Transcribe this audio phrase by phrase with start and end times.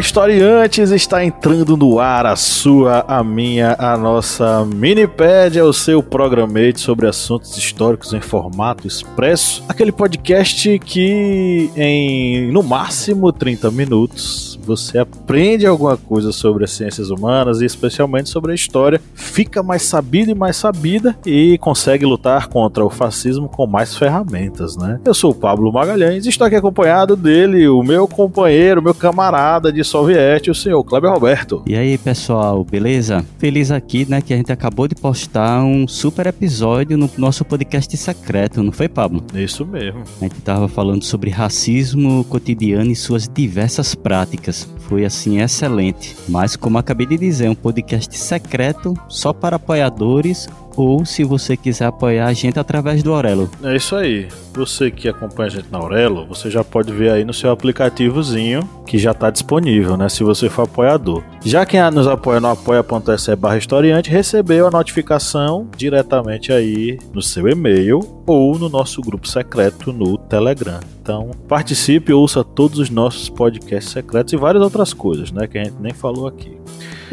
[0.00, 0.90] Historiantes!
[0.90, 7.06] Está entrando no ar a sua, a minha, a nossa Minipédia, o seu programete sobre
[7.06, 9.62] assuntos históricos em formato expresso.
[9.68, 17.10] Aquele podcast que, em no máximo 30 minutos, você aprende alguma coisa sobre as ciências
[17.10, 22.48] humanas e especialmente sobre a história, fica mais sabido e mais sabida e consegue lutar
[22.48, 25.00] contra o fascismo com mais ferramentas, né?
[25.04, 29.72] Eu sou o Pablo Magalhães e estou aqui acompanhado dele, o meu companheiro, meu camarada
[29.72, 31.62] de soviete, o senhor Kleber Roberto.
[31.66, 33.24] E aí, pessoal, beleza?
[33.38, 37.96] Feliz aqui, né, que a gente acabou de postar um super episódio no nosso podcast
[37.96, 39.22] secreto, não foi, Pablo?
[39.34, 40.02] Isso mesmo.
[40.20, 44.49] A gente tava falando sobre racismo cotidiano e suas diversas práticas.
[44.80, 46.16] Foi assim excelente.
[46.28, 51.56] Mas como acabei de dizer, é um podcast secreto só para apoiadores ou se você
[51.56, 53.50] quiser apoiar a gente através do Aurelo.
[53.62, 54.28] É isso aí.
[54.54, 58.68] Você que acompanha a gente na Aurelo, você já pode ver aí no seu aplicativozinho
[58.86, 60.08] que já está disponível, né?
[60.08, 61.22] Se você for apoiador.
[61.44, 67.48] Já quem nos apoia no apoia.se barra historiante recebeu a notificação diretamente aí no seu
[67.48, 70.80] e-mail ou no nosso grupo secreto no Telegram.
[71.10, 75.48] Então, participe, ouça todos os nossos podcasts secretos e várias outras coisas, né?
[75.48, 76.52] Que a gente nem falou aqui.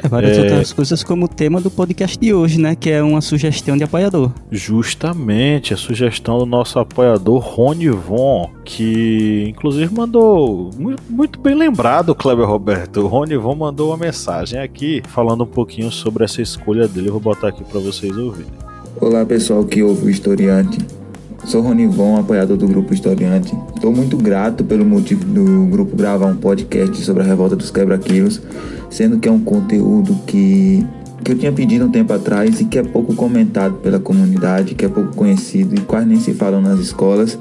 [0.03, 0.41] É, várias é...
[0.41, 2.75] outras coisas como o tema do podcast de hoje, né?
[2.75, 4.31] Que é uma sugestão de apoiador.
[4.51, 12.13] Justamente, a sugestão do nosso apoiador Rony Von, que inclusive mandou muito, muito bem lembrado,
[12.13, 12.97] Kleber Roberto.
[13.01, 17.07] O Rony Von mandou uma mensagem aqui falando um pouquinho sobre essa escolha dele.
[17.07, 18.51] Eu vou botar aqui para vocês ouvirem.
[19.01, 20.77] Olá, pessoal que ouve o Historiante.
[21.45, 23.55] Sou Ronivon, apoiador do Grupo Historiante.
[23.75, 28.41] Estou muito grato pelo motivo do grupo gravar um podcast sobre a revolta dos quebra-quilos,
[28.89, 30.85] sendo que é um conteúdo que,
[31.23, 34.85] que eu tinha pedido um tempo atrás e que é pouco comentado pela comunidade, que
[34.85, 37.37] é pouco conhecido e quase nem se falam nas escolas.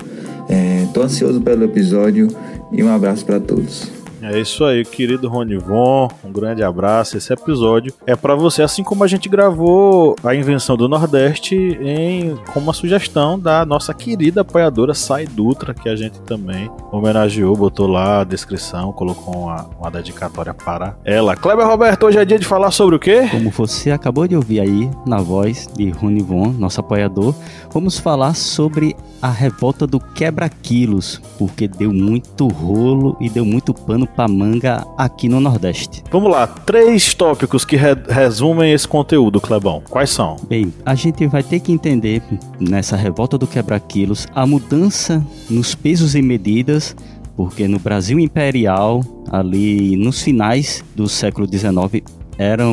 [0.84, 2.28] Estou é, ansioso pelo episódio
[2.70, 3.95] e um abraço para todos.
[4.28, 6.08] É isso aí, querido Ronivon.
[6.24, 7.16] Um grande abraço.
[7.16, 12.34] Esse episódio é para você, assim como a gente gravou a invenção do Nordeste em
[12.52, 17.86] com uma sugestão da nossa querida apoiadora Sai Dutra, que a gente também homenageou, botou
[17.86, 21.36] lá a descrição, colocou uma, uma dedicatória para ela.
[21.36, 23.28] Kleber Roberto, hoje é dia de falar sobre o quê?
[23.30, 27.32] Como você acabou de ouvir aí na voz de Ronivon, nosso apoiador,
[27.72, 34.06] vamos falar sobre a revolta do quebra-quilos, porque deu muito rolo e deu muito pano
[34.16, 36.02] pra manga aqui no Nordeste.
[36.10, 39.82] Vamos lá, três tópicos que re resumem esse conteúdo, Clebão.
[39.88, 40.36] Quais são?
[40.48, 42.22] Bem, a gente vai ter que entender
[42.58, 46.96] nessa revolta do quebra-quilos a mudança nos pesos e medidas
[47.36, 52.02] porque no Brasil Imperial, ali nos finais do século XIX,
[52.38, 52.66] era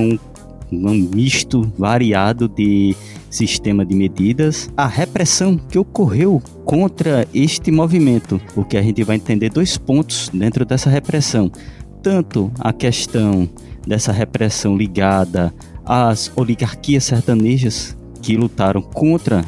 [0.74, 2.96] um, misto variado de
[3.30, 9.50] sistema de medidas, a repressão que ocorreu contra este movimento, porque a gente vai entender
[9.50, 11.52] dois pontos dentro dessa repressão.
[12.02, 13.50] Tanto a questão
[13.88, 15.54] dessa repressão ligada
[15.86, 19.44] às oligarquias sertanejas que lutaram contra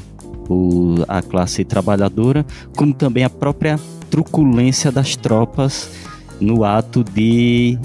[0.49, 5.89] o, a classe trabalhadora, como também a própria truculência das tropas
[6.39, 7.77] no ato de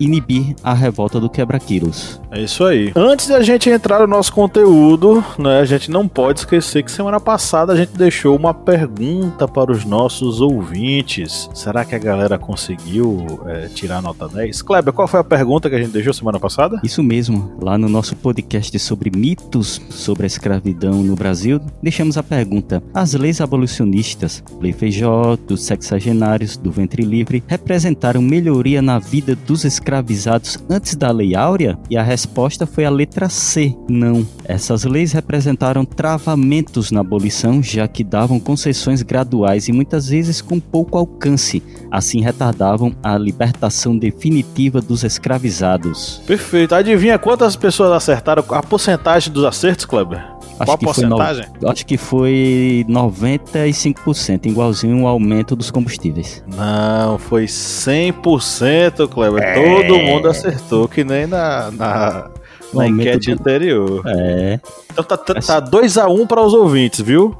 [0.00, 2.20] inibir a revolta do quebra-quilos.
[2.30, 2.92] É isso aí.
[2.94, 6.90] Antes de a gente entrar no nosso conteúdo, né, a gente não pode esquecer que
[6.90, 11.48] semana passada a gente deixou uma pergunta para os nossos ouvintes.
[11.54, 14.62] Será que a galera conseguiu é, tirar nota 10?
[14.62, 16.80] Kleber, qual foi a pergunta que a gente deixou semana passada?
[16.84, 17.56] Isso mesmo.
[17.60, 23.14] Lá no nosso podcast sobre mitos sobre a escravidão no Brasil, deixamos a pergunta: as
[23.14, 30.58] leis abolicionistas, Lei Feijó, dos sexagenários, do ventre livre, representaram melhoria na vida dos escravizados
[30.68, 31.78] antes da Lei Áurea?
[31.88, 34.26] E a resposta foi a letra C, não.
[34.44, 40.58] Essas leis representaram travamentos na abolição, já que davam concessões graduais e muitas vezes com
[40.58, 41.62] pouco alcance,
[41.92, 46.20] assim retardavam a libertação definitiva dos escravizados.
[46.26, 46.74] Perfeito.
[46.74, 50.37] Adivinha quantas pessoas acertaram a porcentagem dos acertos, Kleber?
[50.58, 51.46] Acho Qual a porcentagem?
[51.60, 51.70] No...
[51.70, 56.42] Acho que foi 95%, igualzinho o aumento dos combustíveis.
[56.46, 59.42] Não, foi 100%, Kleber.
[59.42, 59.54] É...
[59.54, 62.30] Todo mundo acertou, que nem na, na,
[62.74, 63.40] na enquete do...
[63.40, 64.02] anterior.
[64.06, 64.60] É.
[64.90, 65.16] Então tá
[65.62, 67.36] 2x1 um para os ouvintes, viu?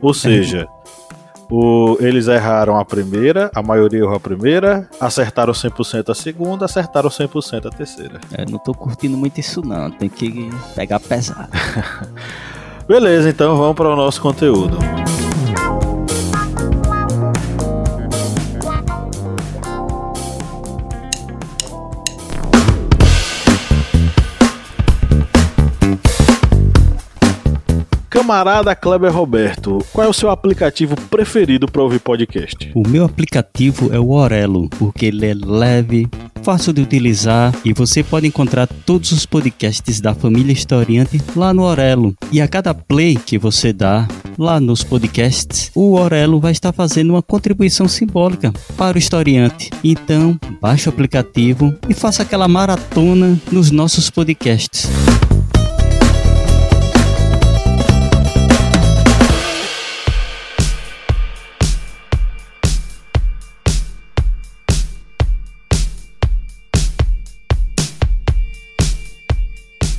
[0.00, 0.68] Ou seja,
[1.50, 7.10] O, eles erraram a primeira, a maioria errou a primeira, acertaram 100% a segunda, acertaram
[7.10, 8.20] 100% a terceira.
[8.32, 11.50] É, não tô curtindo muito isso não, tem que pegar pesado.
[12.92, 14.76] Beleza, então vamos para o nosso conteúdo.
[28.10, 32.70] Camarada Kleber Roberto, qual é o seu aplicativo preferido para ouvir podcast?
[32.74, 36.06] O meu aplicativo é o Orelo, porque ele é leve,
[36.42, 41.62] fácil de utilizar e você pode encontrar todos os podcasts da família Historiante lá no
[41.62, 42.14] Orelo.
[42.30, 47.10] E a cada play que você dá lá nos podcasts, o Orelo vai estar fazendo
[47.10, 49.70] uma contribuição simbólica para o historiante.
[49.84, 54.88] Então, baixe o aplicativo e faça aquela maratona nos nossos podcasts.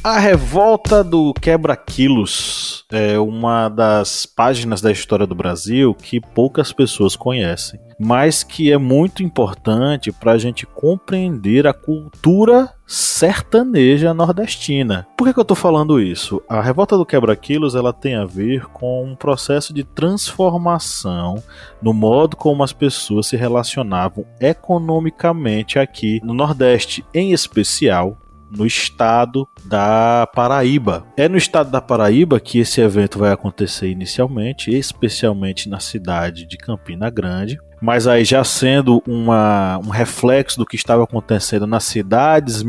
[0.03, 7.15] A Revolta do Quebra-Quilos é uma das páginas da história do Brasil que poucas pessoas
[7.15, 15.07] conhecem, mas que é muito importante para a gente compreender a cultura sertaneja nordestina.
[15.17, 16.43] Por que, que eu estou falando isso?
[16.49, 21.41] A Revolta do Quebra-Quilos ela tem a ver com um processo de transformação
[21.81, 28.17] no modo como as pessoas se relacionavam economicamente aqui no Nordeste, em especial
[28.55, 31.05] no estado da Paraíba.
[31.17, 36.57] É no estado da Paraíba que esse evento vai acontecer inicialmente, especialmente na cidade de
[36.57, 37.57] Campina Grande.
[37.81, 42.63] Mas aí já sendo uma, um reflexo do que estava acontecendo nas cidades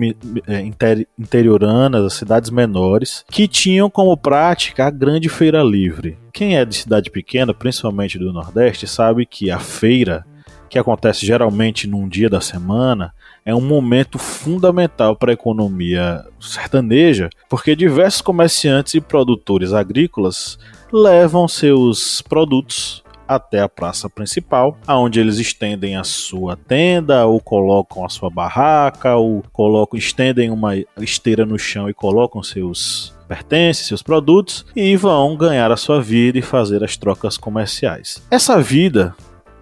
[0.48, 6.19] é, inter, interioranas, as cidades menores, que tinham como prática a grande feira livre.
[6.32, 10.26] Quem é de cidade pequena, principalmente do Nordeste, sabe que a feira,
[10.75, 13.15] que acontece geralmente num dia da semana,
[13.47, 20.59] é um momento fundamental para a economia sertaneja, porque diversos comerciantes e produtores agrícolas
[20.93, 28.05] levam seus produtos até a praça principal, aonde eles estendem a sua tenda, ou colocam
[28.05, 34.03] a sua barraca, ou colocam, estendem uma esteira no chão e colocam seus pertences, seus
[34.03, 38.20] produtos e vão ganhar a sua vida e fazer as trocas comerciais.
[38.29, 39.15] Essa vida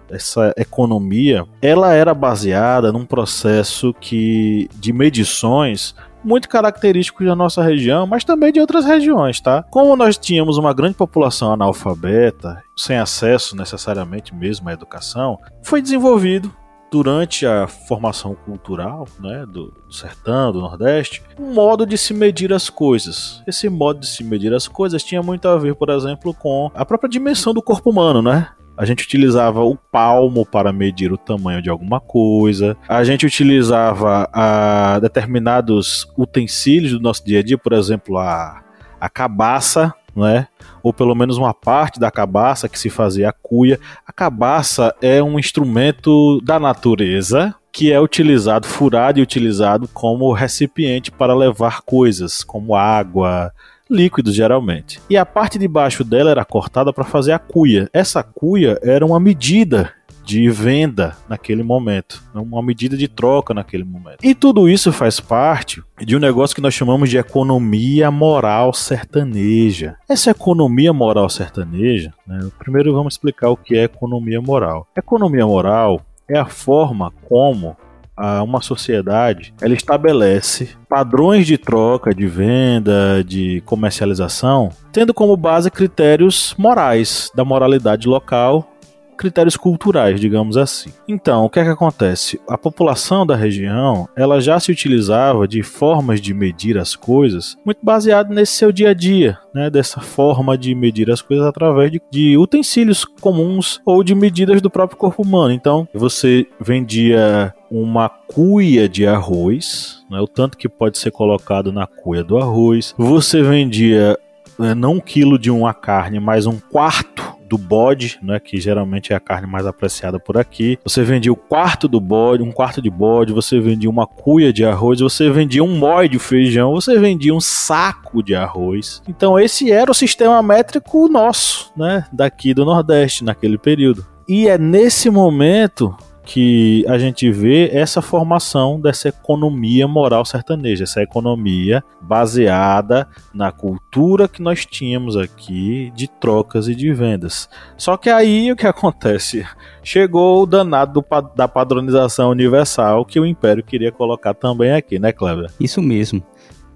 [0.09, 8.07] essa economia, ela era baseada num processo que de medições muito característico da nossa região,
[8.07, 9.63] mas também de outras regiões, tá?
[9.63, 16.53] Como nós tínhamos uma grande população analfabeta, sem acesso necessariamente mesmo à educação, foi desenvolvido
[16.93, 22.69] durante a formação cultural né, do, sertão, do Nordeste, um modo de se medir as
[22.69, 23.41] coisas.
[23.47, 26.85] Esse modo de se medir as coisas tinha muito a ver, por exemplo, com a
[26.85, 28.49] própria dimensão do corpo humano, né?
[28.77, 32.75] A gente utilizava o palmo para medir o tamanho de alguma coisa.
[32.87, 38.63] A gente utilizava a, determinados utensílios do nosso dia a dia, por exemplo, a,
[38.99, 40.47] a cabaça, né?
[40.81, 43.79] ou pelo menos uma parte da cabaça que se fazia a cuia.
[44.05, 51.11] A cabaça é um instrumento da natureza que é utilizado, furado e utilizado como recipiente
[51.11, 53.51] para levar coisas, como água,
[53.89, 54.99] líquidos geralmente.
[55.09, 57.89] E a parte de baixo dela era cortada para fazer a cuia.
[57.93, 59.93] Essa cuia era uma medida
[60.23, 64.23] de venda naquele momento, uma medida de troca naquele momento.
[64.23, 69.97] E tudo isso faz parte de um negócio que nós chamamos de economia moral sertaneja.
[70.07, 72.39] Essa economia moral sertaneja, né?
[72.57, 74.87] primeiro vamos explicar o que é economia moral.
[74.95, 77.75] Economia moral é a forma como
[78.17, 86.53] uma sociedade ela estabelece padrões de troca, de venda, de comercialização, tendo como base critérios
[86.57, 88.69] morais da moralidade local
[89.13, 90.91] critérios culturais, digamos assim.
[91.07, 92.39] Então, o que é que acontece?
[92.49, 97.79] A população da região, ela já se utilizava de formas de medir as coisas muito
[97.81, 99.69] baseado nesse seu dia a dia, né?
[99.69, 104.69] Dessa forma de medir as coisas através de, de utensílios comuns ou de medidas do
[104.69, 105.53] próprio corpo humano.
[105.53, 111.87] Então, você vendia uma cuia de arroz, né, o tanto que pode ser colocado na
[111.87, 112.93] cuia do arroz.
[112.95, 114.15] Você vendia
[114.59, 119.11] né, não um quilo de uma carne, mas um quarto do bode, né, que geralmente
[119.11, 120.77] é a carne mais apreciada por aqui.
[120.83, 124.63] Você vendia o quarto do bode, um quarto de bode, você vendia uma cuia de
[124.63, 129.01] arroz, você vendia um mói de feijão, você vendia um saco de arroz.
[129.07, 134.05] Então esse era o sistema métrico nosso, né, daqui do Nordeste naquele período.
[134.29, 141.01] E é nesse momento que a gente vê essa formação dessa economia moral sertaneja, essa
[141.01, 147.49] economia baseada na cultura que nós tínhamos aqui de trocas e de vendas.
[147.77, 149.45] Só que aí o que acontece?
[149.83, 155.11] Chegou o danado do, da padronização universal que o Império queria colocar também aqui, né,
[155.11, 155.51] Cleber?
[155.59, 156.23] Isso mesmo.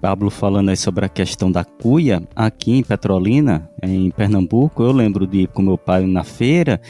[0.00, 5.26] Pablo falando aí sobre a questão da cuia, aqui em Petrolina, em Pernambuco, eu lembro
[5.26, 6.80] de ir com meu pai na feira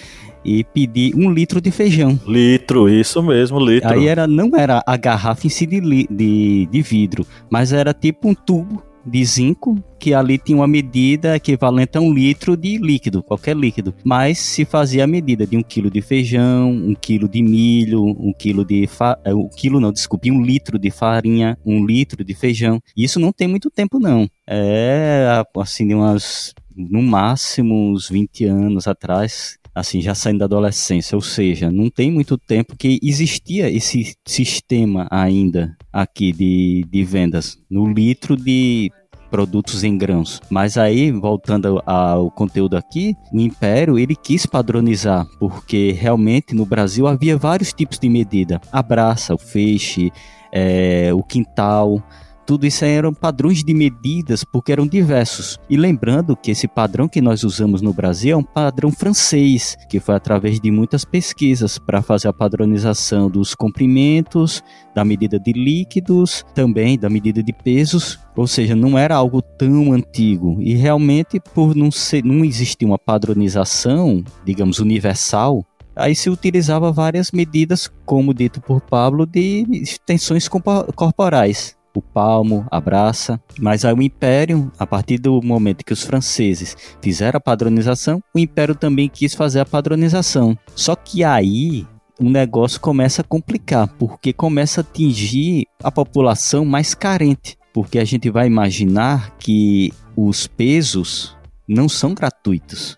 [0.45, 2.19] e pedir um litro de feijão.
[2.27, 3.91] Litro, isso mesmo, litro.
[3.91, 8.29] Aí era, não era a garrafa em si de, de, de vidro, mas era tipo
[8.29, 13.23] um tubo de zinco, que ali tinha uma medida equivalente a um litro de líquido,
[13.23, 13.95] qualquer líquido.
[14.05, 18.33] Mas se fazia a medida de um quilo de feijão, um quilo de milho, um
[18.33, 18.87] quilo de...
[18.87, 19.19] Fa...
[19.25, 22.81] É, um quilo não, desculpe, um litro de farinha, um litro de feijão.
[22.97, 24.29] Isso não tem muito tempo, não.
[24.47, 26.55] É, assim, de umas...
[26.77, 32.11] No máximo uns 20 anos atrás, assim, já saindo da adolescência, ou seja, não tem
[32.11, 38.91] muito tempo que existia esse sistema ainda aqui de, de vendas no litro de
[39.31, 40.41] produtos em grãos.
[40.51, 47.07] Mas aí, voltando ao conteúdo aqui, o Império ele quis padronizar, porque realmente no Brasil
[47.07, 48.61] havia vários tipos de medida.
[48.73, 50.11] A braça, o feixe,
[50.53, 52.03] é, o quintal,
[52.49, 55.59] tudo isso eram padrões de medidas porque eram diversos.
[55.69, 60.01] E lembrando que esse padrão que nós usamos no Brasil é um padrão francês, que
[60.01, 64.63] foi através de muitas pesquisas para fazer a padronização dos comprimentos,
[64.95, 69.93] da medida de líquidos, também da medida de pesos, ou seja, não era algo tão
[69.93, 70.57] antigo.
[70.63, 77.31] E realmente, por não, ser, não existir uma padronização, digamos, universal, aí se utilizava várias
[77.31, 84.03] medidas, como dito por Pablo, de extensões corporais o palmo, a braça, mas aí o
[84.03, 89.35] império, a partir do momento que os franceses fizeram a padronização, o império também quis
[89.35, 90.57] fazer a padronização.
[90.75, 91.87] Só que aí
[92.21, 98.05] o negócio começa a complicar, porque começa a atingir a população mais carente, porque a
[98.05, 101.37] gente vai imaginar que os pesos
[101.67, 102.97] não são gratuitos.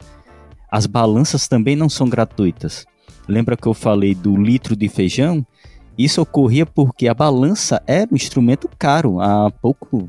[0.70, 2.86] As balanças também não são gratuitas.
[3.28, 5.44] Lembra que eu falei do litro de feijão?
[6.00, 10.08] Isso ocorria porque a balança era um instrumento caro há pouco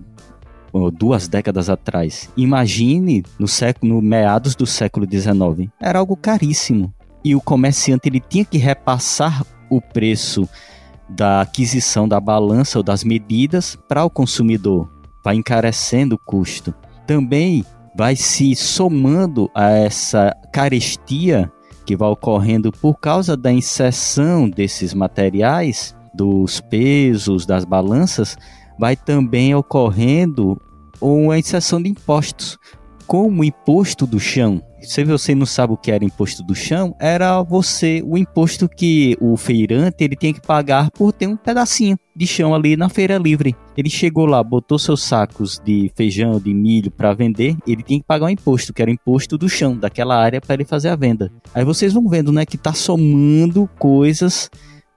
[0.93, 2.29] duas décadas atrás.
[2.37, 6.93] Imagine no século, no meados do século XIX, era algo caríssimo
[7.25, 10.47] e o comerciante ele tinha que repassar o preço
[11.09, 14.89] da aquisição da balança ou das medidas para o consumidor,
[15.21, 16.73] vai encarecendo o custo.
[17.05, 17.65] Também
[17.97, 21.51] vai se somando a essa carestia
[21.85, 28.37] que vai ocorrendo por causa da inserção desses materiais, dos pesos, das balanças,
[28.77, 30.59] vai também ocorrendo
[30.99, 32.57] uma inserção de impostos,
[33.07, 34.61] como o imposto do chão.
[34.81, 39.15] Se você não sabe o que era imposto do chão, era você o imposto que
[39.21, 43.17] o feirante ele tinha que pagar por ter um pedacinho de chão ali na feira
[43.17, 43.55] livre.
[43.77, 48.05] Ele chegou lá, botou seus sacos de feijão, de milho para vender, ele tinha que
[48.05, 50.95] pagar um imposto, que era o imposto do chão, daquela área para ele fazer a
[50.95, 51.31] venda.
[51.53, 54.49] Aí vocês vão vendo, né, que tá somando coisas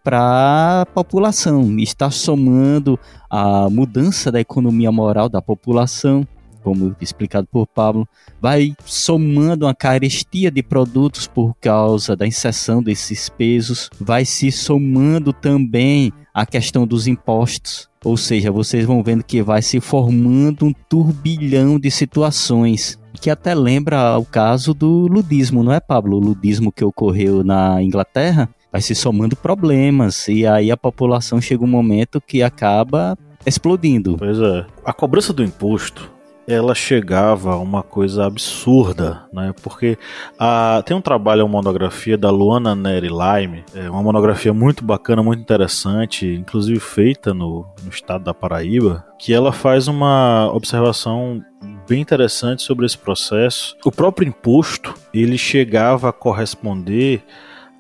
[0.03, 2.99] para a população, está somando
[3.31, 6.26] a mudança da economia moral da população,
[6.64, 8.09] como explicado por Pablo,
[8.40, 15.33] vai somando uma carestia de produtos por causa da inserção desses pesos, vai se somando
[15.33, 17.88] também a questão dos impostos.
[18.02, 23.54] Ou seja, vocês vão vendo que vai se formando um turbilhão de situações que até
[23.54, 26.18] lembra o caso do ludismo, não é, Pablo?
[26.18, 31.64] O ludismo que ocorreu na Inglaterra vai se somando problemas e aí a população chega
[31.64, 33.16] um momento que acaba
[33.47, 34.16] explodindo.
[34.18, 34.66] Pois é.
[34.85, 36.12] A cobrança do imposto
[36.46, 39.54] ela chegava a uma coisa absurda, né?
[39.62, 39.98] Porque
[40.38, 45.22] a, tem um trabalho, uma monografia da Luana Neri Lime, é uma monografia muito bacana,
[45.22, 51.42] muito interessante, inclusive feita no, no estado da Paraíba, que ela faz uma observação
[51.88, 53.76] bem interessante sobre esse processo.
[53.84, 57.22] O próprio imposto, ele chegava a corresponder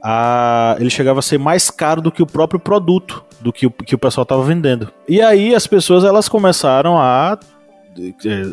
[0.06, 3.70] a, ele chegava a ser mais caro do que o próprio produto do que o,
[3.70, 4.90] que o pessoal estava vendendo.
[5.08, 7.38] E aí as pessoas elas começaram a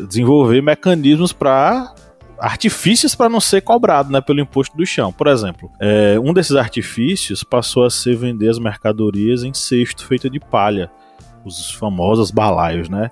[0.08, 1.94] desenvolver mecanismos para
[2.38, 5.12] artifícios para não ser cobrado né, pelo imposto do chão.
[5.12, 10.28] Por exemplo, é, um desses artifícios passou a ser vender as mercadorias em cesto feito
[10.28, 10.90] de palha
[11.44, 13.10] os famosos balaios, né?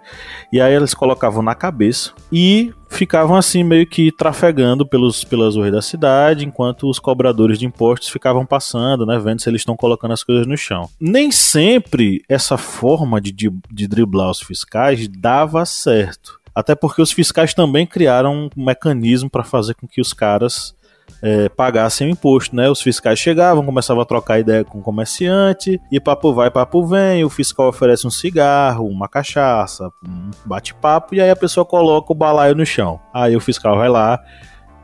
[0.53, 5.71] E aí eles colocavam na cabeça e ficavam assim meio que trafegando pelos, pelas ruas
[5.73, 10.13] da cidade, enquanto os cobradores de impostos ficavam passando, né, vendo se eles estão colocando
[10.13, 10.89] as coisas no chão.
[11.01, 16.41] Nem sempre essa forma de, de, de driblar os fiscais dava certo.
[16.55, 20.75] Até porque os fiscais também criaram um mecanismo para fazer com que os caras
[21.23, 22.69] é, pagassem o imposto, né?
[22.69, 27.25] Os fiscais chegavam, começavam a trocar ideia com o comerciante, e papo vai, papo vem,
[27.25, 32.17] o fiscal oferece um cigarro, uma cachaça, um bate-papo, e aí a pessoa coloca o
[32.17, 33.00] balaio no chão.
[33.12, 34.19] Aí o fiscal vai lá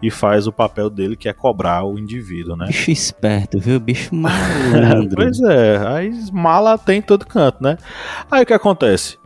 [0.02, 2.66] e faz o papel dele, que é cobrar o indivíduo, né?
[2.66, 3.80] Bicho esperto, viu?
[3.80, 5.16] Bicho malandro.
[5.16, 7.78] pois é, aí mala tem em todo canto, né?
[8.30, 9.18] Aí o que acontece?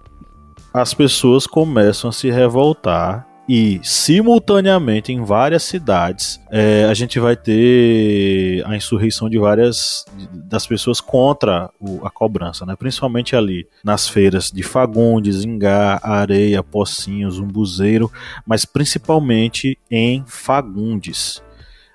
[0.72, 7.34] As pessoas começam a se revoltar e simultaneamente em várias cidades é, a gente vai
[7.34, 12.76] ter a insurreição de várias das pessoas contra o, a cobrança, né?
[12.76, 18.08] principalmente ali nas feiras de Fagundes, Ingá, Areia, Pocinhos, Umbuzeiro,
[18.46, 21.42] mas principalmente em Fagundes.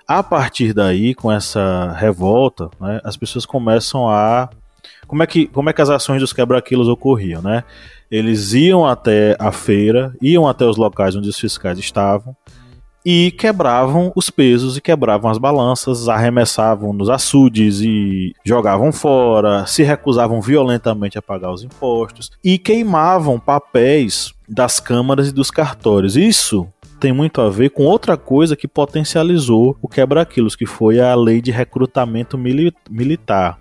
[0.06, 4.50] A partir daí, com essa revolta, né, as pessoas começam a
[5.08, 7.64] como é que, como é que as ações dos quebra-quilos ocorriam, né?
[8.10, 12.36] Eles iam até a feira, iam até os locais onde os fiscais estavam
[13.06, 19.84] e quebravam os pesos e quebravam as balanças, arremessavam nos açudes e jogavam fora, se
[19.84, 26.18] recusavam violentamente a pagar os impostos e queimavam papéis das câmaras e dos cartórios.
[26.18, 26.68] Isso
[27.00, 31.42] tem muito a ver com outra coisa que potencializou o quebra-quilos, que foi a lei
[31.42, 33.60] de recrutamento mili militar.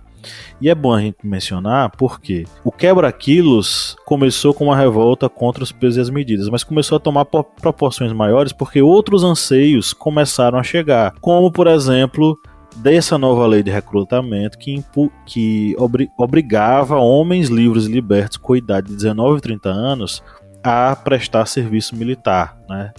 [0.61, 5.73] E é bom a gente mencionar porque o quebra-quilos começou com uma revolta contra os
[5.73, 10.63] pesos e as medidas, mas começou a tomar proporções maiores porque outros anseios começaram a
[10.63, 12.39] chegar, como por exemplo
[12.77, 14.85] dessa nova lei de recrutamento que,
[15.27, 20.23] que obri obrigava homens livres e libertos com idade de 19 e 30 anos
[20.63, 22.59] a prestar serviço militar.
[22.69, 22.93] Né?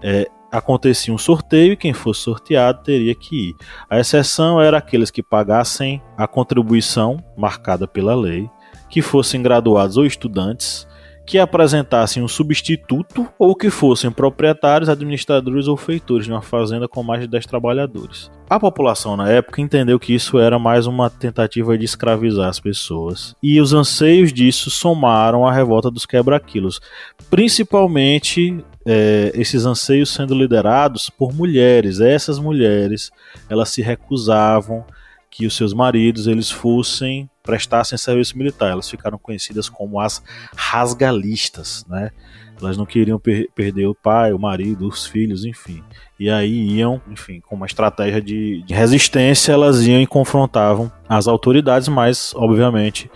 [0.00, 3.56] É, acontecia um sorteio e quem fosse sorteado teria que ir.
[3.88, 8.48] A exceção era aqueles que pagassem a contribuição marcada pela lei,
[8.88, 10.86] que fossem graduados ou estudantes,
[11.28, 17.02] que apresentassem um substituto ou que fossem proprietários, administradores ou feitores de uma fazenda com
[17.02, 18.30] mais de 10 trabalhadores.
[18.48, 23.36] A população na época entendeu que isso era mais uma tentativa de escravizar as pessoas,
[23.42, 26.80] e os anseios disso somaram à revolta dos quebra-quilos,
[27.28, 32.00] principalmente é, esses anseios sendo liderados por mulheres.
[32.00, 33.10] Essas mulheres,
[33.46, 34.82] elas se recusavam
[35.30, 38.70] que os seus maridos eles fossem prestassem serviço militar.
[38.70, 40.22] Elas ficaram conhecidas como as
[40.56, 42.10] rasgalistas, né?
[42.58, 45.84] Elas não queriam per perder o pai, o marido, os filhos, enfim.
[46.18, 51.26] E aí iam, enfim, com uma estratégia de, de resistência, elas iam e confrontavam as
[51.26, 53.10] autoridades, mas, obviamente,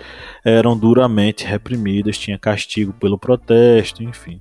[0.44, 4.40] eram duramente reprimidas, tinha castigo pelo protesto, enfim.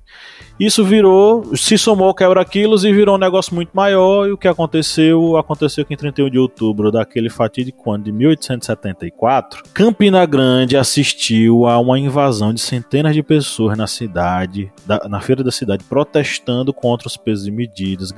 [0.58, 4.28] Isso virou, se somou quebra-quilos e virou um negócio muito maior.
[4.28, 5.36] E o que aconteceu?
[5.36, 11.78] Aconteceu que em 31 de outubro daquele fatídico ano de 1874, Campina Grande assistiu a
[11.78, 14.72] uma invasão de centenas de pessoas na cidade,
[15.08, 18.10] na feira da cidade, protestando contra os pesos e medidas,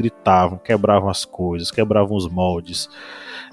[0.64, 2.88] quebravam as coisas, quebravam os moldes.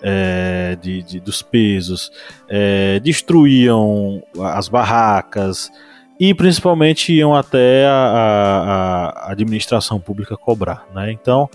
[0.03, 2.11] É, de, de, dos pesos,
[2.49, 5.69] é, destruíam as barracas,
[6.23, 10.85] e principalmente iam até a, a, a administração pública cobrar.
[10.93, 11.11] Né?
[11.11, 11.49] Então,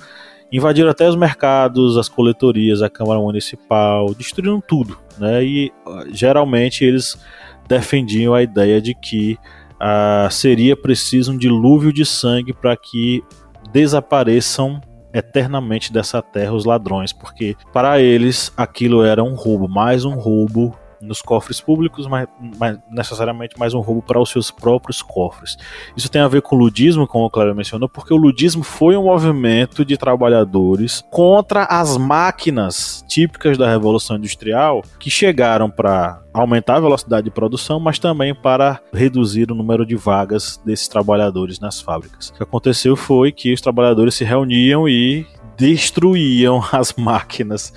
[0.50, 4.98] invadiram até os mercados, as coletorias, a Câmara Municipal, destruíram tudo.
[5.18, 5.44] Né?
[5.44, 5.72] E
[6.10, 7.16] geralmente eles
[7.68, 9.38] defendiam a ideia de que
[9.74, 13.22] uh, seria preciso um dilúvio de sangue para que
[13.72, 14.80] desapareçam
[15.16, 20.76] eternamente dessa terra os ladrões, porque para eles aquilo era um roubo, mais um roubo
[21.00, 22.28] nos cofres públicos, mas,
[22.58, 25.56] mas, necessariamente mais um roubo para os seus próprios cofres.
[25.96, 28.96] Isso tem a ver com o ludismo, como o Cláudio mencionou, porque o ludismo foi
[28.96, 36.76] um movimento de trabalhadores contra as máquinas típicas da Revolução Industrial que chegaram para aumentar
[36.76, 41.80] a velocidade de produção, mas também para reduzir o número de vagas desses trabalhadores nas
[41.80, 42.28] fábricas.
[42.28, 47.72] O que aconteceu foi que os trabalhadores se reuniam e destruíam as máquinas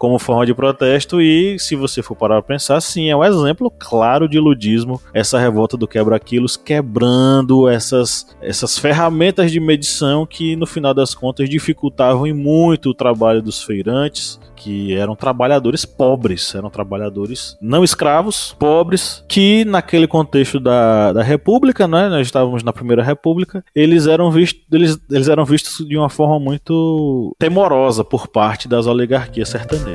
[0.00, 3.70] como forma de protesto e se você for parar para pensar, sim, é um exemplo
[3.70, 10.66] claro de ludismo, essa revolta do quebra-quilos quebrando essas, essas ferramentas de medição que no
[10.66, 17.56] final das contas dificultavam muito o trabalho dos feirantes, que eram trabalhadores pobres, eram trabalhadores
[17.60, 23.62] não escravos, pobres, que naquele contexto da, da República, né, nós estávamos na Primeira República,
[23.74, 28.86] eles eram, vistos, eles, eles eram vistos de uma forma muito temorosa por parte das
[28.86, 29.89] oligarquias sertanejas.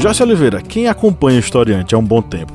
[0.00, 2.54] Joyce Oliveira, quem acompanha o historiante há um bom tempo,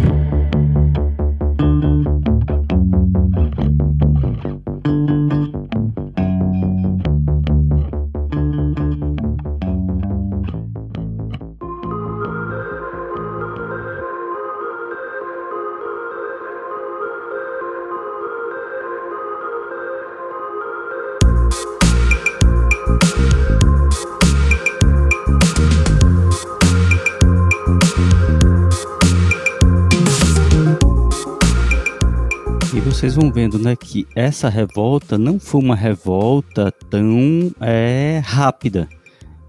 [33.01, 38.87] Vocês vão vendo, né, que essa revolta não foi uma revolta tão é, rápida.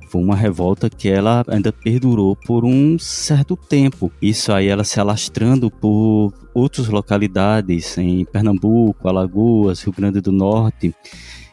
[0.09, 4.11] Foi uma revolta que ela ainda perdurou por um certo tempo.
[4.23, 10.95] Isso aí ela se alastrando por outras localidades em Pernambuco, Alagoas, Rio Grande do Norte,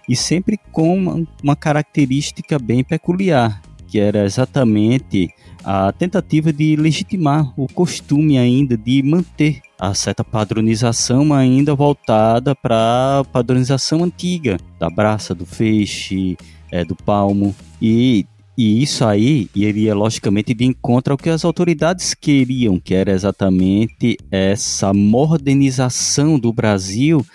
[0.08, 5.28] e sempre com uma característica bem peculiar, que era exatamente
[5.66, 13.24] a tentativa de legitimar o costume ainda de manter a certa padronização ainda voltada para
[13.32, 16.36] padronização antiga da braça, do feixe,
[16.72, 17.56] é, do palmo.
[17.82, 18.26] E
[18.62, 24.18] e isso aí iria logicamente de encontro ao que as autoridades queriam, que era exatamente
[24.30, 27.26] essa modernização do Brasil,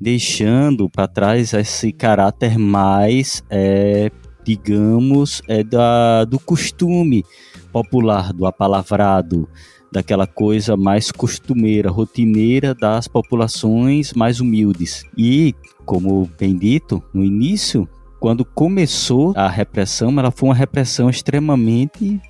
[0.00, 4.12] deixando para trás esse caráter mais é,
[4.44, 7.24] digamos, é da, do costume
[7.72, 9.48] popular, do apalavrado,
[9.94, 15.04] daquela coisa mais costumeira, rotineira das populações mais humildes.
[15.16, 15.54] E,
[15.86, 22.20] como bem dito, no início, quando começou a repressão, ela foi uma repressão extremamente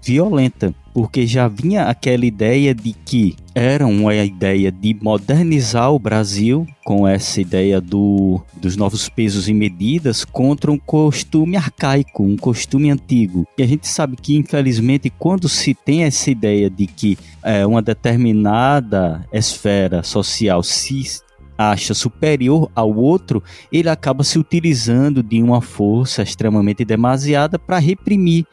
[0.00, 6.66] violenta, porque já vinha aquela ideia de que era uma ideia de modernizar o Brasil
[6.84, 12.90] com essa ideia do, dos novos pesos e medidas contra um costume arcaico, um costume
[12.90, 13.46] antigo.
[13.56, 17.80] E a gente sabe que, infelizmente, quando se tem essa ideia de que é, uma
[17.80, 21.20] determinada esfera social se
[21.56, 28.44] acha superior ao outro, ele acaba se utilizando de uma força extremamente demasiada para reprimir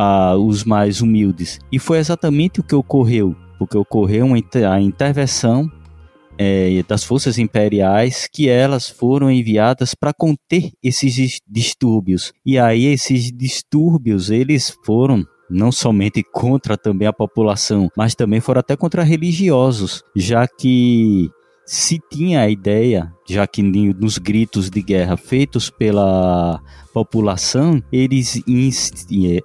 [0.00, 1.58] a, os mais humildes.
[1.70, 4.36] E foi exatamente o que ocorreu, porque ocorreu uma,
[4.72, 5.70] a intervenção
[6.38, 12.32] é, das forças imperiais que elas foram enviadas para conter esses distúrbios.
[12.46, 18.60] E aí esses distúrbios eles foram não somente contra também a população, mas também foram
[18.60, 21.28] até contra religiosos, já que
[21.70, 26.60] se tinha a ideia, já que nos gritos de guerra feitos pela
[26.92, 28.42] população, eles,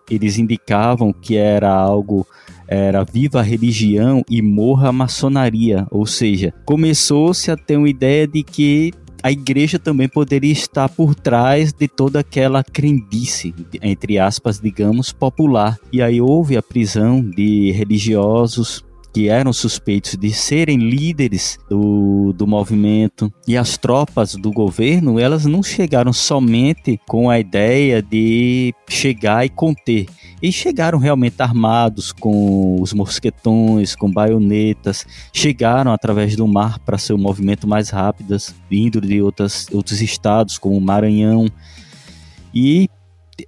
[0.09, 2.25] eles indicavam que era algo
[2.67, 8.25] era viva a religião e morra a maçonaria, ou seja, começou-se a ter uma ideia
[8.27, 8.91] de que
[9.25, 15.79] a igreja também poderia estar por trás de toda aquela crendice, entre aspas, digamos, popular.
[15.91, 18.84] E aí houve a prisão de religiosos,
[19.15, 23.31] que eram suspeitos de serem líderes do, do movimento.
[23.47, 29.49] E as tropas do governo, elas não chegaram somente com a ideia de chegar e
[29.49, 30.07] conter.
[30.41, 37.13] E chegaram realmente armados com os mosquetões, com baionetas, chegaram através do mar para ser
[37.13, 38.35] um movimento mais rápido,
[38.69, 41.47] vindo de outras, outros estados, como o Maranhão.
[42.53, 42.89] E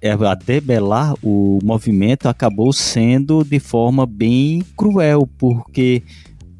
[0.02, 6.02] a debelar o movimento acabou sendo de forma bem cruel, porque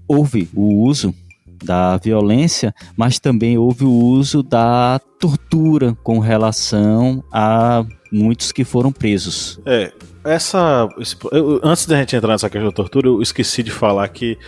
[0.07, 1.15] houve o uso
[1.63, 8.93] da violência, mas também houve o uso da tortura com relação a muitos que foram
[8.93, 9.61] presos.
[9.67, 9.93] É,
[10.25, 10.89] essa.
[11.33, 14.39] Eu, antes da gente entrar nessa questão da tortura, eu esqueci de falar que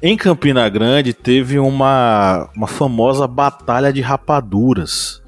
[0.00, 5.21] em Campina Grande teve uma, uma famosa batalha de rapaduras.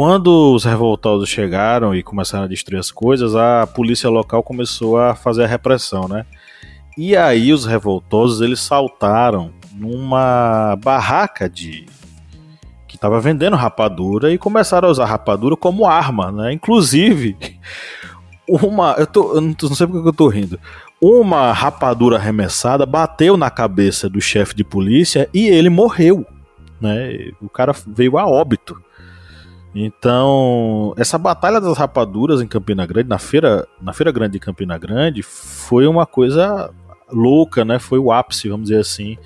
[0.00, 5.14] Quando os revoltosos chegaram e começaram a destruir as coisas, a polícia local começou a
[5.14, 6.24] fazer a repressão, né?
[6.96, 11.84] E aí os revoltosos eles saltaram numa barraca de
[12.88, 16.50] que estava vendendo rapadura e começaram a usar rapadura como arma, né?
[16.50, 17.36] Inclusive
[18.48, 20.58] uma, eu, tô, eu não sei porque eu tô rindo.
[20.98, 26.24] Uma rapadura arremessada bateu na cabeça do chefe de polícia e ele morreu.
[26.80, 27.32] né?
[27.38, 28.82] O cara veio a óbito.
[29.74, 34.76] Então, essa batalha das rapaduras em Campina Grande, na feira, na feira grande de Campina
[34.76, 36.72] Grande, foi uma coisa
[37.10, 37.78] louca, né?
[37.78, 39.16] Foi o ápice, vamos dizer assim,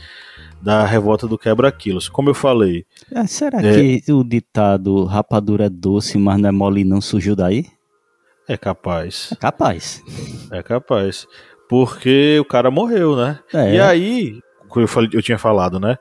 [0.61, 2.09] da revolta do quebra-quilos.
[2.09, 2.85] Como eu falei.
[3.11, 4.00] É, será é...
[4.00, 7.66] que o ditado rapadura é doce, mas não é mole não surgiu daí?
[8.46, 9.30] É capaz.
[9.33, 10.02] É capaz.
[10.50, 11.26] É capaz.
[11.68, 13.38] Porque o cara morreu, né?
[13.52, 13.76] É.
[13.76, 14.40] E aí,
[14.76, 15.96] eu, falei, eu tinha falado, né?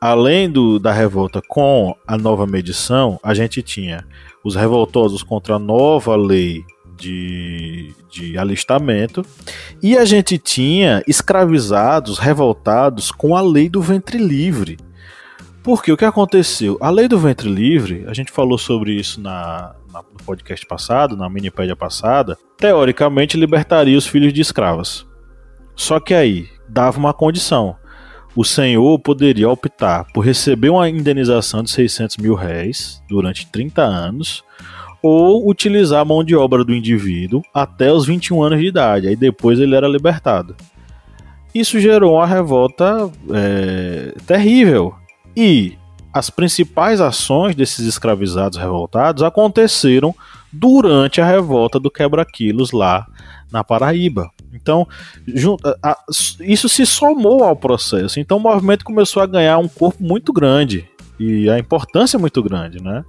[0.00, 4.06] Além do, da revolta com a nova medição, a gente tinha
[4.42, 6.64] os revoltosos contra a nova lei
[6.96, 9.24] de, de alistamento
[9.82, 14.78] e a gente tinha escravizados revoltados com a lei do ventre livre.
[15.62, 16.78] Porque o que aconteceu?
[16.80, 21.16] A lei do ventre livre, a gente falou sobre isso na, na no podcast passado,
[21.16, 25.06] na minipédia passada, teoricamente libertaria os filhos de escravas.
[25.76, 27.76] Só que aí dava uma condição
[28.34, 34.44] o senhor poderia optar por receber uma indenização de 600 mil réis durante 30 anos
[35.02, 39.16] ou utilizar a mão de obra do indivíduo até os 21 anos de idade, aí
[39.16, 40.54] depois ele era libertado.
[41.54, 44.94] Isso gerou uma revolta é, terrível
[45.36, 45.76] e
[46.12, 50.14] as principais ações desses escravizados revoltados aconteceram
[50.52, 53.06] durante a revolta do quebra-quilos lá
[53.50, 54.30] na Paraíba.
[54.52, 54.86] Então,
[56.40, 58.18] isso se somou ao processo.
[58.18, 62.82] Então, o movimento começou a ganhar um corpo muito grande e a importância muito grande,
[62.82, 63.04] né?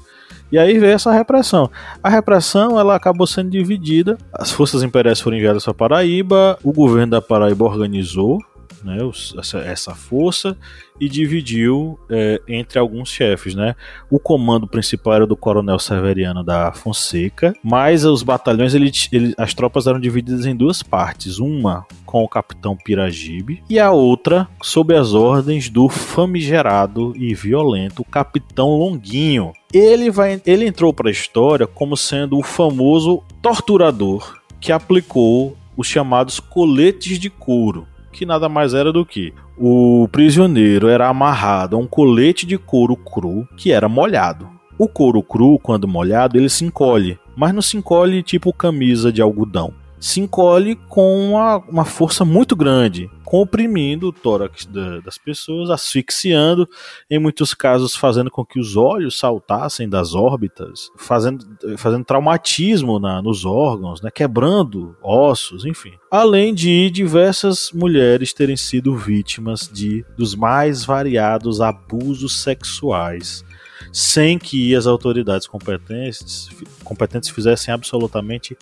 [0.51, 1.71] E aí veio essa repressão.
[2.03, 4.17] A repressão ela acabou sendo dividida.
[4.33, 6.59] As forças imperiais foram enviadas para Paraíba.
[6.61, 8.37] O governo da Paraíba organizou
[8.83, 8.97] né,
[9.37, 10.57] essa, essa força
[10.99, 13.75] e dividiu é, entre alguns chefes, né?
[14.09, 19.53] O comando principal era do coronel Severiano da Fonseca, mas os batalhões, ele, ele, as
[19.53, 24.95] tropas eram divididas em duas partes, uma com o capitão Piragibe e a outra sob
[24.95, 29.53] as ordens do famigerado e violento capitão Longuinho.
[29.73, 35.87] Ele vai, ele entrou para a história como sendo o famoso torturador que aplicou os
[35.87, 41.79] chamados coletes de couro que nada mais era do que o prisioneiro era amarrado a
[41.79, 44.49] um colete de couro cru que era molhado.
[44.77, 49.21] O couro cru, quando molhado, ele se encolhe, mas não se encolhe tipo camisa de
[49.21, 55.69] algodão se encolhe com uma, uma força muito grande, comprimindo o tórax da, das pessoas,
[55.69, 56.67] asfixiando,
[57.07, 61.45] em muitos casos fazendo com que os olhos saltassem das órbitas, fazendo,
[61.77, 65.93] fazendo traumatismo na, nos órgãos, né, quebrando ossos, enfim.
[66.09, 73.45] Além de diversas mulheres terem sido vítimas de dos mais variados abusos sexuais
[73.93, 76.49] sem que as autoridades competentes,
[76.83, 78.57] competentes fizessem absolutamente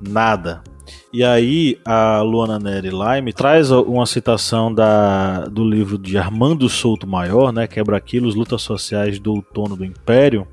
[0.00, 0.62] nada.
[1.12, 7.06] E aí a Luana Neri Lime traz uma citação da, do livro de Armando Souto
[7.06, 10.46] Maior, né, Quebra-Quilos, Lutas Sociais do Outono do Império,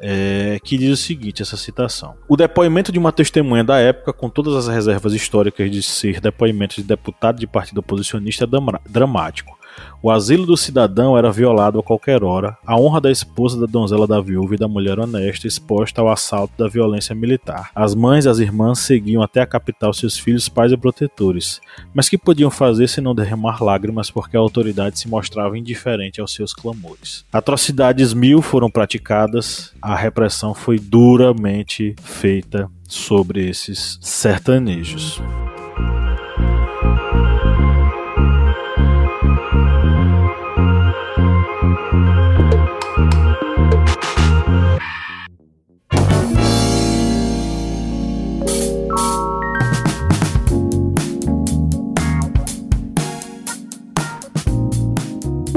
[0.00, 2.14] é, que diz o seguinte, essa citação.
[2.28, 6.76] O depoimento de uma testemunha da época, com todas as reservas históricas de ser depoimento
[6.76, 9.57] de deputado de partido oposicionista, é dramático.
[10.00, 14.06] O asilo do cidadão era violado a qualquer hora, a honra da esposa da donzela
[14.06, 17.70] da viúva e da mulher honesta exposta ao assalto da violência militar.
[17.74, 21.60] As mães e as irmãs seguiam até a capital seus filhos, pais e protetores.
[21.92, 26.32] Mas que podiam fazer se não derramar lágrimas porque a autoridade se mostrava indiferente aos
[26.32, 27.24] seus clamores?
[27.32, 35.20] Atrocidades mil foram praticadas, a repressão foi duramente feita sobre esses sertanejos.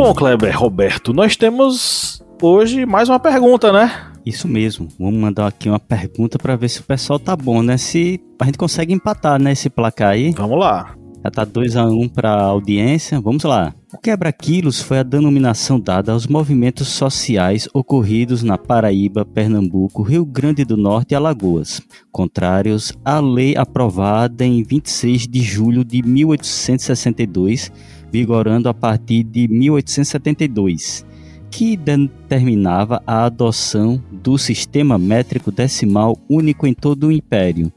[0.03, 3.91] Bom, Kleber, Roberto, nós temos hoje mais uma pergunta, né?
[4.25, 4.87] Isso mesmo.
[4.97, 7.77] Vamos mandar aqui uma pergunta para ver se o pessoal tá bom, né?
[7.77, 10.31] Se a gente consegue empatar, né, esse placar aí.
[10.31, 10.95] Vamos lá.
[11.23, 13.21] Já tá 2 a 1 um para a audiência.
[13.21, 13.75] Vamos lá.
[13.93, 20.65] O quebra-quilos foi a denominação dada aos movimentos sociais ocorridos na Paraíba, Pernambuco, Rio Grande
[20.65, 21.79] do Norte e Alagoas,
[22.11, 27.71] contrários à lei aprovada em 26 de julho de 1862
[28.11, 31.05] vigorando a partir de 1872,
[31.49, 37.71] que determinava a adoção do sistema métrico decimal único em todo o império.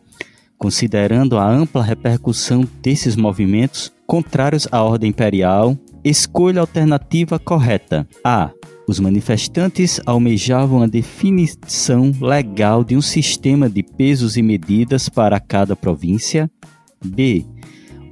[0.59, 8.07] Considerando a ampla repercussão desses movimentos contrários à ordem imperial, escolha a alternativa correta.
[8.23, 8.51] A.
[8.87, 15.75] Os manifestantes almejavam a definição legal de um sistema de pesos e medidas para cada
[15.75, 16.51] província.
[17.05, 17.45] B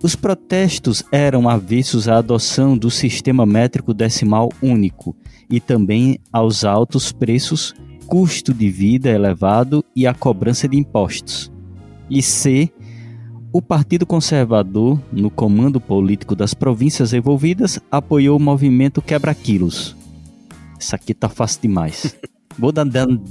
[0.03, 5.15] Os protestos eram avessos à adoção do sistema métrico decimal único
[5.49, 7.73] e também aos altos preços,
[8.07, 11.53] custo de vida elevado e a cobrança de impostos.
[12.11, 12.69] E C.
[13.53, 19.95] O Partido Conservador, no comando político das províncias envolvidas, apoiou o movimento Quebra-Quilos.
[20.81, 22.17] Isso aqui tá fácil demais.
[22.59, 22.85] Vou dar,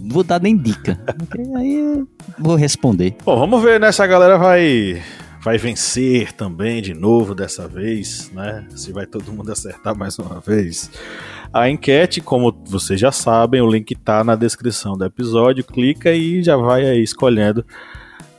[0.08, 1.00] vou dar nem dica.
[1.56, 2.04] Aí
[2.40, 3.16] vou responder.
[3.24, 3.92] Bom, vamos ver, né?
[3.92, 5.00] Se a galera vai
[5.41, 8.67] vai vencer também de novo dessa vez, né?
[8.75, 10.91] Se vai todo mundo acertar mais uma vez.
[11.51, 16.43] A enquete, como vocês já sabem, o link tá na descrição do episódio, clica e
[16.43, 17.65] já vai aí escolhendo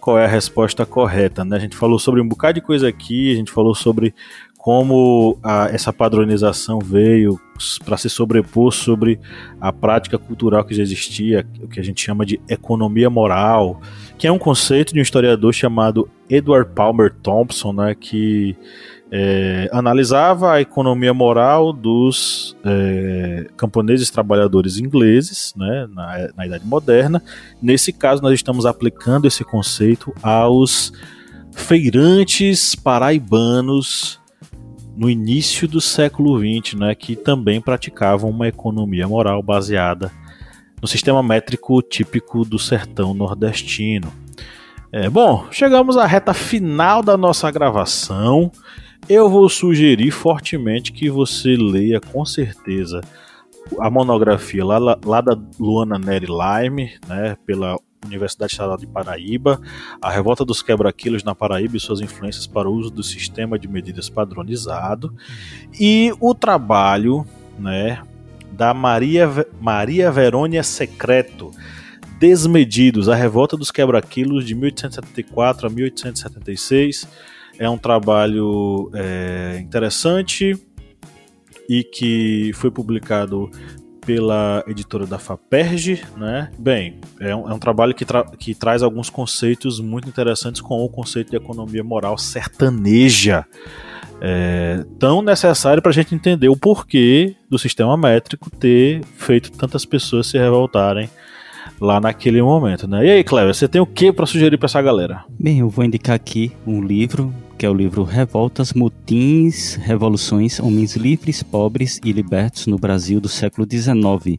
[0.00, 1.56] qual é a resposta correta, né?
[1.56, 4.14] A gente falou sobre um bocado de coisa aqui, a gente falou sobre
[4.62, 7.37] como a, essa padronização veio
[7.85, 9.18] para se sobrepor sobre
[9.61, 13.81] a prática cultural que já existia, o que a gente chama de economia moral,
[14.16, 18.57] que é um conceito de um historiador chamado Edward Palmer Thompson, né, que
[19.11, 27.20] é, analisava a economia moral dos é, camponeses trabalhadores ingleses né, na, na Idade Moderna.
[27.61, 30.92] Nesse caso, nós estamos aplicando esse conceito aos
[31.51, 34.21] feirantes paraibanos
[34.96, 40.12] no início do século XX, né, que também praticavam uma economia moral baseada
[40.81, 44.12] no sistema métrico típico do sertão nordestino.
[44.90, 48.52] É, bom, chegamos à reta final da nossa gravação.
[49.09, 53.00] Eu vou sugerir fortemente que você leia com certeza
[53.78, 59.60] a monografia lá, lá da Luana Neri Lime, né, pela Universidade Estadual de Paraíba,
[60.00, 63.68] a revolta dos quebra-quilos na Paraíba e suas influências para o uso do sistema de
[63.68, 65.14] medidas padronizado,
[65.78, 67.26] e o trabalho
[67.58, 68.02] né,
[68.52, 69.28] da Maria,
[69.60, 71.50] Maria Verônia Secreto,
[72.18, 77.08] Desmedidos, a revolta dos quebra-quilos de 1874 a 1876.
[77.58, 80.56] É um trabalho é, interessante
[81.68, 83.50] e que foi publicado
[84.04, 86.50] pela editora da Faperge, né?
[86.58, 90.84] Bem, é um, é um trabalho que, tra que traz alguns conceitos muito interessantes com
[90.84, 93.44] o conceito de economia moral sertaneja.
[94.20, 99.84] É, tão necessário para a gente entender o porquê do sistema métrico ter feito tantas
[99.84, 101.10] pessoas se revoltarem
[101.80, 103.04] lá naquele momento, né?
[103.04, 105.24] E aí, Cleber, você tem o que para sugerir para essa galera?
[105.28, 110.96] Bem, eu vou indicar aqui um livro que é o livro Revoltas, Motins, Revoluções, Homens
[110.96, 114.37] Livres, Pobres e Libertos no Brasil do século XIX,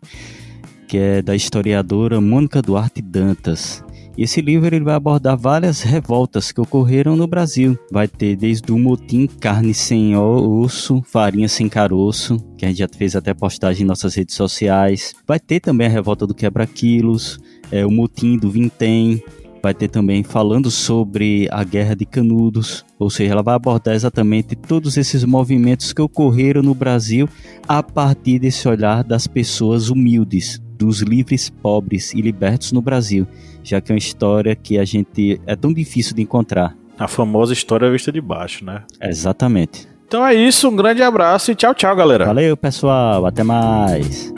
[0.89, 3.81] que é da historiadora Mônica Duarte Dantas.
[4.17, 7.79] E esse livro ele vai abordar várias revoltas que ocorreram no Brasil.
[7.89, 12.89] Vai ter desde o motim carne sem osso, farinha sem caroço, que a gente já
[12.89, 15.15] fez até postagem em nossas redes sociais.
[15.25, 17.39] Vai ter também a revolta do quebra-quilos,
[17.71, 19.23] é, o motim do vintém,
[19.63, 24.57] vai ter também falando sobre a Guerra de Canudos, ou seja, ela vai abordar exatamente
[24.57, 27.29] todos esses movimentos que ocorreram no Brasil
[27.65, 33.25] a partir desse olhar das pessoas humildes, dos livres, pobres e libertos no Brasil,
[33.63, 36.75] já que é uma história que a gente é tão difícil de encontrar.
[36.99, 38.83] A famosa história vista de baixo, né?
[39.01, 39.87] Exatamente.
[40.05, 42.25] Então é isso, um grande abraço e tchau, tchau, galera.
[42.25, 44.33] Valeu, pessoal, até mais.